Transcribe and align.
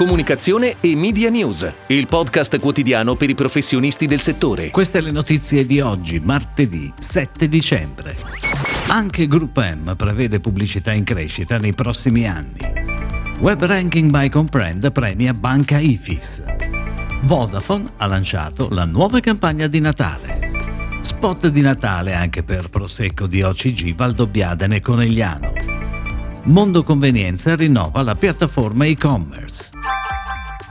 Comunicazione 0.00 0.76
e 0.80 0.96
Media 0.96 1.28
News, 1.28 1.70
il 1.88 2.06
podcast 2.06 2.58
quotidiano 2.58 3.16
per 3.16 3.28
i 3.28 3.34
professionisti 3.34 4.06
del 4.06 4.20
settore. 4.20 4.70
Queste 4.70 5.02
le 5.02 5.10
notizie 5.10 5.66
di 5.66 5.78
oggi, 5.80 6.20
martedì 6.20 6.90
7 6.98 7.46
dicembre. 7.50 8.16
Anche 8.86 9.26
Group 9.26 9.62
M 9.62 9.94
prevede 9.96 10.40
pubblicità 10.40 10.90
in 10.92 11.04
crescita 11.04 11.58
nei 11.58 11.74
prossimi 11.74 12.26
anni. 12.26 12.60
Web 13.40 13.62
Ranking 13.62 14.10
by 14.10 14.30
Comprend 14.30 14.90
premia 14.90 15.34
Banca 15.34 15.78
Ifis. 15.78 16.42
Vodafone 17.24 17.92
ha 17.98 18.06
lanciato 18.06 18.70
la 18.70 18.86
nuova 18.86 19.20
campagna 19.20 19.66
di 19.66 19.80
Natale. 19.80 20.38
Spot 21.02 21.46
di 21.48 21.60
Natale 21.60 22.14
anche 22.14 22.42
per 22.42 22.70
Prosecco 22.70 23.26
di 23.26 23.42
OCG 23.42 23.94
Valdobbiadene 23.94 24.80
Conegliano. 24.80 25.52
Mondo 26.44 26.82
Convenienza 26.82 27.54
rinnova 27.54 28.00
la 28.00 28.14
piattaforma 28.14 28.86
e-commerce. 28.86 29.68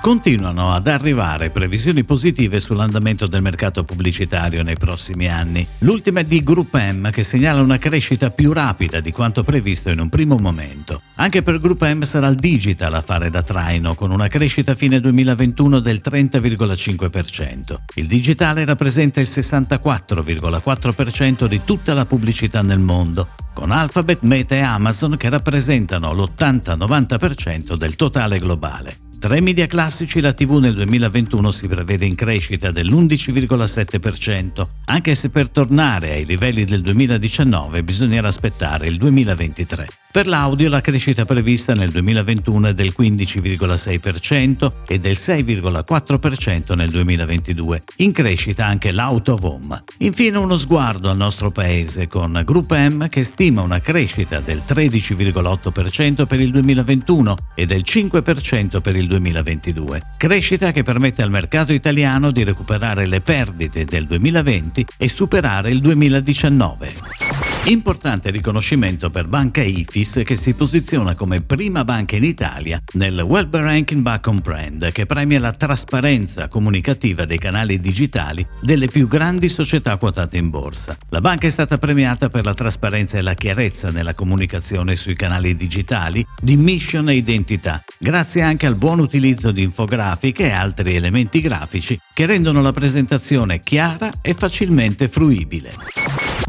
Continuano 0.02 0.74
ad 0.74 0.88
arrivare 0.88 1.50
previsioni 1.50 2.06
positive 2.06 2.62
sull'andamento 2.62 3.28
del 3.28 3.42
mercato 3.42 3.84
pubblicitario 3.84 4.64
nei 4.64 4.78
prossimi 4.78 5.28
anni. 5.28 5.68
L'ultima 5.80 6.22
è 6.22 6.24
di 6.24 6.42
Group 6.42 6.74
M 6.74 7.12
che 7.12 7.22
segnala 7.22 7.60
una 7.62 7.78
crescita 7.78 8.32
più 8.32 8.54
rapida 8.54 9.02
di 9.02 9.12
quanto 9.12 9.44
previsto 9.44 9.90
in 9.90 10.00
un 10.00 10.08
primo 10.08 10.38
momento. 10.38 11.02
Anche 11.16 11.44
per 11.44 11.60
Group 11.60 11.84
M 11.84 12.04
sarà 12.04 12.30
il 12.30 12.38
digital 12.38 12.94
a 12.94 13.02
fare 13.02 13.30
da 13.30 13.44
traino 13.44 13.94
con 13.94 14.12
una 14.12 14.30
crescita 14.30 14.74
fine 14.74 15.02
2021 15.02 15.82
del 15.82 16.00
30,5%. 16.04 17.76
Il 17.96 18.08
digitale 18.08 18.64
rappresenta 18.64 19.20
il 19.20 19.28
64,4% 19.30 21.46
di 21.46 21.60
tutta 21.66 21.94
la 21.94 22.06
pubblicità 22.06 22.62
nel 22.62 22.80
mondo, 22.80 23.32
con 23.54 23.72
Alphabet, 23.72 24.20
Meta 24.22 24.56
e 24.56 24.62
Amazon 24.62 25.18
che 25.18 25.28
rappresentano 25.28 26.14
l'80-90% 26.14 27.76
del 27.76 27.98
totale 27.98 28.40
globale. 28.40 29.08
Tra 29.20 29.36
i 29.36 29.42
media 29.42 29.68
classici 29.68 30.22
la 30.22 30.32
TV 30.32 30.60
nel 30.60 30.74
2021 30.76 31.52
si 31.52 31.68
prevede 31.68 32.06
in 32.06 32.16
crescita 32.16 32.72
dell'11,7%, 32.72 34.66
anche 34.86 35.14
se 35.14 35.30
per 35.30 35.50
tornare 35.50 36.14
ai 36.14 36.24
livelli 36.24 36.64
del 36.64 36.82
2019 36.82 37.84
bisognerà 37.84 38.30
aspettare 38.30 38.88
il 38.88 38.96
2023. 38.96 39.88
Per 40.12 40.26
l'audio 40.26 40.70
la 40.70 40.82
crescita 40.82 41.24
prevista 41.24 41.74
nel 41.74 41.92
2021 41.92 42.70
è 42.70 42.74
del 42.74 42.96
15,6% 42.98 44.72
e 44.88 44.98
del 44.98 45.12
6,4% 45.12 46.76
nel 46.76 46.90
2022. 46.90 47.84
In 47.98 48.12
crescita 48.12 48.66
anche 48.66 48.92
l'auto 48.92 49.38
home. 49.40 49.84
Infine 50.00 50.40
uno 50.40 50.58
sguardo 50.58 51.12
al 51.12 51.18
nostro 51.18 51.52
paese 51.52 52.08
con 52.08 52.42
Group 52.44 52.74
M 52.76 53.08
che 53.08 53.22
stima 53.22 53.62
una 53.62 53.82
crescita 53.82 54.40
del 54.40 54.64
13,8% 54.68 56.26
per 56.26 56.40
il 56.40 56.50
2021 56.54 57.36
e 57.54 57.68
del 57.68 57.84
5% 57.86 58.82
per 58.82 58.96
il 58.96 59.06
2022. 59.06 60.02
Crescita 60.18 60.72
che 60.72 60.82
permette 60.82 61.22
al 61.22 61.30
mercato 61.30 61.72
italiano 61.72 62.32
di 62.32 62.44
recuperare 62.44 63.06
le 63.06 63.22
perdite 63.22 63.86
del 63.86 64.08
2020 64.08 64.88
e 64.98 65.08
superare 65.08 65.70
il 65.70 65.82
2019. 65.82 67.29
Importante 67.70 68.32
riconoscimento 68.32 69.12
per 69.12 69.28
Banca 69.28 69.62
Ifis 69.62 70.24
che 70.26 70.36
si 70.36 70.56
posiziona 70.56 71.14
come 71.14 71.42
prima 71.42 71.84
banca 71.84 72.16
in 72.16 72.24
Italia 72.24 72.82
nel 72.94 73.20
Web 73.20 73.56
Ranking 73.56 74.02
by 74.02 74.20
Comprend 74.20 74.92
che 74.92 75.06
premia 75.06 75.40
la 75.40 75.52
trasparenza 75.52 76.48
comunicativa 76.48 77.26
dei 77.26 77.38
canali 77.38 77.80
digitali 77.80 78.44
delle 78.60 78.88
più 78.88 79.08
grandi 79.08 79.48
società 79.48 79.98
quotate 79.98 80.38
in 80.38 80.50
borsa. 80.50 80.98
La 81.10 81.22
banca 81.22 81.46
è 81.46 81.52
stata 81.52 81.78
premiata 81.78 82.28
per 82.30 82.44
la 82.44 82.56
trasparenza 82.56 83.20
e 83.20 83.22
la 83.22 83.36
chiarezza 83.36 83.92
nella 83.92 84.16
comunicazione 84.16 84.96
sui 84.96 85.16
canali 85.16 85.56
digitali 85.56 86.26
di 86.42 86.56
mission 86.56 87.08
e 87.10 87.18
identità, 87.18 87.84
grazie 88.00 88.42
anche 88.42 88.66
al 88.66 88.78
buon 88.78 88.98
utilizzo 88.98 89.52
di 89.52 89.62
infografiche 89.62 90.46
e 90.46 90.52
altri 90.54 90.96
elementi 90.96 91.40
grafici 91.40 92.00
che 92.16 92.26
rendono 92.26 92.64
la 92.64 92.72
presentazione 92.72 93.60
chiara 93.60 94.12
e 94.24 94.34
facilmente 94.34 95.08
fruibile. 95.08 95.76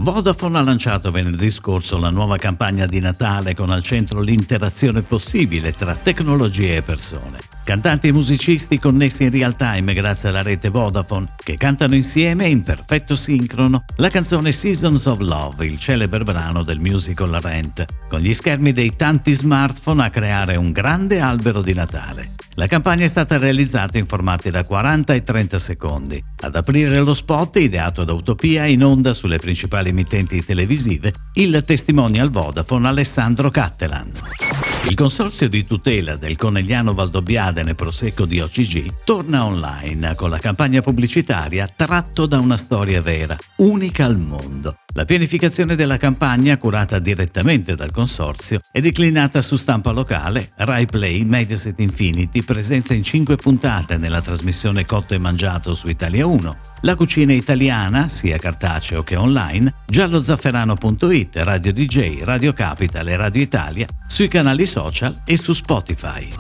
Vodafone 0.01 0.57
ha 0.57 0.63
lanciato 0.63 1.10
venerdì 1.11 1.51
scorso 1.51 1.99
la 1.99 2.11
nuova 2.11 2.37
campagna 2.37 2.87
di 2.87 3.01
Natale 3.01 3.55
con 3.55 3.71
al 3.71 3.83
centro 3.83 4.21
l'interazione 4.21 5.03
possibile 5.03 5.73
tra 5.73 5.95
tecnologie 5.95 6.77
e 6.77 6.83
persone. 6.83 7.50
Cantanti 7.71 8.09
e 8.09 8.13
musicisti 8.13 8.81
connessi 8.81 9.23
in 9.23 9.31
real 9.31 9.55
time 9.55 9.93
grazie 9.93 10.31
alla 10.31 10.43
rete 10.43 10.71
Vodafone 10.71 11.29
che 11.37 11.57
cantano 11.57 11.95
insieme 11.95 12.49
in 12.49 12.63
perfetto 12.63 13.15
sincrono 13.15 13.85
la 13.99 14.09
canzone 14.09 14.51
Seasons 14.51 15.07
of 15.07 15.21
Love, 15.21 15.67
il 15.67 15.79
celebre 15.79 16.25
brano 16.25 16.65
del 16.65 16.81
musical 16.81 17.31
Rent, 17.31 17.85
con 18.09 18.19
gli 18.19 18.35
schermi 18.35 18.73
dei 18.73 18.97
tanti 18.97 19.33
smartphone 19.35 20.03
a 20.03 20.11
creare 20.11 20.57
un 20.57 20.73
grande 20.73 21.21
albero 21.21 21.61
di 21.61 21.73
Natale. 21.73 22.33
La 22.55 22.67
campagna 22.67 23.05
è 23.05 23.07
stata 23.07 23.39
realizzata 23.39 23.99
in 23.99 24.07
formati 24.09 24.51
da 24.51 24.65
40 24.65 25.15
e 25.15 25.23
30 25.23 25.59
secondi. 25.61 26.21
Ad 26.41 26.57
aprire 26.57 26.99
lo 26.99 27.15
spot, 27.15 27.55
ideato 27.59 28.03
da 28.03 28.13
Utopia 28.13 28.67
in 28.67 28.83
onda 28.83 29.13
sulle 29.13 29.39
principali 29.39 29.91
emittenti 29.91 30.45
televisive, 30.45 31.13
il 31.35 31.63
testimonial 31.65 32.31
Vodafone 32.31 32.89
Alessandro 32.89 33.49
Cattelan. 33.49 34.50
Il 34.85 34.95
consorzio 34.95 35.49
di 35.49 35.65
tutela 35.67 36.17
del 36.17 36.37
Conegliano 36.37 36.95
Valdobbiadene 36.95 37.75
Prosecco 37.75 38.25
di 38.25 38.41
OCG 38.41 39.05
torna 39.05 39.45
online 39.45 40.15
con 40.15 40.31
la 40.31 40.39
campagna 40.39 40.81
pubblicitaria 40.81 41.69
tratto 41.69 42.25
da 42.27 42.39
una 42.39 42.57
storia 42.57 43.03
vera, 43.03 43.37
unica 43.57 44.07
al 44.07 44.19
mondo. 44.19 44.77
La 44.95 45.05
pianificazione 45.05 45.77
della 45.77 45.99
campagna, 45.99 46.59
curata 46.59 46.99
direttamente 46.99 47.77
dal 47.77 47.93
consorzio, 47.93 48.61
è 48.73 48.81
declinata 48.81 49.41
su 49.43 49.57
stampa 49.57 49.93
locale, 49.93 50.51
Rai 50.57 50.87
Play, 50.87 51.23
Mediaset 51.25 51.79
Infinity, 51.79 52.43
presenza 52.43 52.95
in 52.95 53.05
cinque 53.05 53.37
puntate 53.37 53.99
nella 53.99 54.21
trasmissione 54.21 54.87
Cotto 54.87 55.15
e 55.15 55.19
Mangiato 55.19 55.75
su 55.75 55.89
Italia 55.89 56.27
1, 56.27 56.57
la 56.83 56.95
cucina 56.95 57.33
italiana, 57.33 58.09
sia 58.09 58.39
cartaceo 58.39 59.03
che 59.03 59.17
online, 59.17 59.75
giallozafferano.it, 59.87 61.37
Radio 61.39 61.73
DJ, 61.73 62.21
Radio 62.21 62.53
Capital 62.53 63.09
e 63.09 63.17
Radio 63.17 63.43
Italia, 63.43 63.87
sui 64.07 64.29
canali 64.29 64.67
social 64.67 65.21
e 65.25 65.37
su 65.37 65.53
Spotify. 65.53 66.33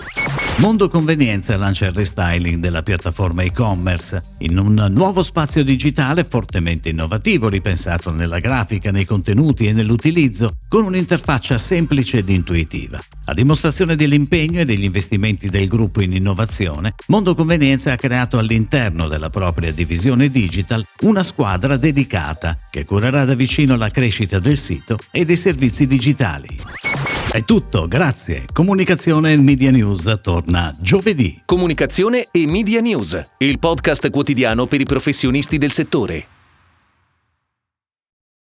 Mondo 0.60 0.90
Convenienza 0.90 1.56
lancia 1.56 1.86
il 1.86 1.94
restyling 1.94 2.60
della 2.60 2.82
piattaforma 2.82 3.42
e-commerce 3.42 4.22
in 4.40 4.58
un 4.58 4.88
nuovo 4.90 5.22
spazio 5.22 5.64
digitale 5.64 6.22
fortemente 6.24 6.90
innovativo, 6.90 7.48
ripensato 7.48 8.12
nella 8.12 8.40
grafica, 8.40 8.90
nei 8.90 9.06
contenuti 9.06 9.66
e 9.66 9.72
nell'utilizzo, 9.72 10.58
con 10.68 10.84
un'interfaccia 10.84 11.56
semplice 11.56 12.18
ed 12.18 12.28
intuitiva. 12.28 13.00
A 13.24 13.32
dimostrazione 13.32 13.96
dell'impegno 13.96 14.60
e 14.60 14.66
degli 14.66 14.84
investimenti 14.84 15.48
del 15.48 15.66
gruppo 15.66 16.02
in 16.02 16.12
innovazione, 16.12 16.92
Mondo 17.06 17.34
Convenienza 17.34 17.92
ha 17.92 17.96
creato 17.96 18.36
all'interno 18.36 19.08
della 19.08 19.30
propria 19.30 19.72
divisione 19.72 20.30
digital 20.30 20.84
una 21.00 21.22
squadra 21.22 21.78
dedicata 21.78 22.58
che 22.68 22.84
curerà 22.84 23.24
da 23.24 23.34
vicino 23.34 23.76
la 23.76 23.88
crescita 23.88 24.38
del 24.38 24.58
sito 24.58 24.98
e 25.10 25.24
dei 25.24 25.36
servizi 25.36 25.86
digitali. 25.86 26.58
È 27.32 27.44
tutto, 27.44 27.86
grazie. 27.86 28.46
Comunicazione 28.52 29.30
e 29.30 29.36
Media 29.36 29.70
News 29.70 30.18
torna 30.20 30.74
giovedì. 30.80 31.40
Comunicazione 31.44 32.26
e 32.32 32.44
Media 32.50 32.80
News, 32.80 33.20
il 33.38 33.60
podcast 33.60 34.10
quotidiano 34.10 34.66
per 34.66 34.80
i 34.80 34.84
professionisti 34.84 35.56
del 35.56 35.70
settore. 35.70 36.39